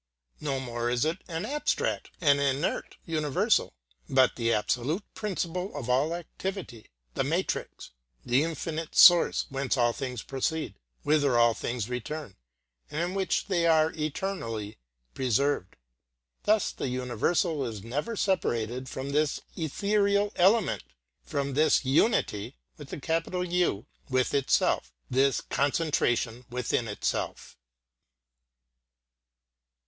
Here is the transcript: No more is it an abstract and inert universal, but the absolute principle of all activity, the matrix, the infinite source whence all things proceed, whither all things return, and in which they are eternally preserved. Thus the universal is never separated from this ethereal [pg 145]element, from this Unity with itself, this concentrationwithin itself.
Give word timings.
No 0.39 0.59
more 0.59 0.89
is 0.89 1.05
it 1.05 1.19
an 1.27 1.45
abstract 1.45 2.09
and 2.19 2.39
inert 2.39 2.97
universal, 3.05 3.75
but 4.09 4.35
the 4.35 4.51
absolute 4.51 5.03
principle 5.13 5.77
of 5.77 5.91
all 5.91 6.15
activity, 6.15 6.87
the 7.13 7.23
matrix, 7.23 7.91
the 8.25 8.43
infinite 8.43 8.95
source 8.95 9.45
whence 9.49 9.77
all 9.77 9.93
things 9.93 10.23
proceed, 10.23 10.73
whither 11.03 11.37
all 11.37 11.53
things 11.53 11.87
return, 11.87 12.35
and 12.89 12.99
in 12.99 13.13
which 13.13 13.45
they 13.45 13.67
are 13.67 13.91
eternally 13.93 14.79
preserved. 15.13 15.75
Thus 16.45 16.71
the 16.71 16.87
universal 16.89 17.63
is 17.63 17.83
never 17.83 18.15
separated 18.15 18.89
from 18.89 19.11
this 19.11 19.41
ethereal 19.55 20.31
[pg 20.31 20.43
145]element, 20.63 20.81
from 21.21 21.53
this 21.53 21.85
Unity 21.85 22.57
with 22.79 22.91
itself, 24.33 24.93
this 25.11 25.41
concentrationwithin 25.41 26.87
itself. 26.87 27.55